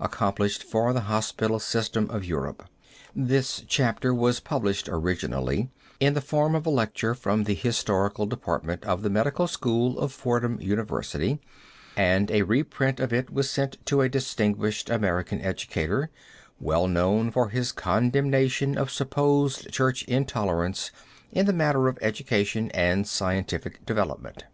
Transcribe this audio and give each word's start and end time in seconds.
accomplished 0.00 0.62
for 0.62 0.94
the 0.94 1.02
hospital 1.12 1.58
system 1.58 2.08
of 2.08 2.24
Europe. 2.24 2.64
This 3.14 3.62
chapter 3.68 4.14
was 4.14 4.40
published 4.40 4.88
originally 4.88 5.68
in 6.00 6.14
the 6.14 6.22
form 6.22 6.54
of 6.54 6.64
a 6.64 6.70
lecture 6.70 7.14
from 7.14 7.44
the 7.44 7.52
historical 7.52 8.24
department 8.24 8.82
of 8.84 9.02
the 9.02 9.10
Medical 9.10 9.46
School 9.46 9.98
of 9.98 10.10
Fordham 10.10 10.56
University 10.62 11.38
and 11.98 12.30
a 12.30 12.44
reprint 12.44 12.98
of 12.98 13.12
it 13.12 13.30
was 13.30 13.50
sent 13.50 13.76
to 13.84 14.00
a 14.00 14.08
distinguished 14.08 14.88
American 14.88 15.38
educator 15.42 16.08
well 16.58 16.88
known 16.88 17.30
for 17.30 17.50
his 17.50 17.70
condemnation 17.70 18.78
of 18.78 18.90
supposed 18.90 19.70
church 19.70 20.02
intolerance 20.04 20.90
in 21.30 21.44
the 21.44 21.52
matter 21.52 21.88
of 21.88 21.98
education 22.00 22.70
and 22.70 23.06
scientific 23.06 23.84
development. 23.84 24.44